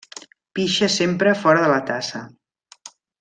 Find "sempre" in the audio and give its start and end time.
0.93-1.35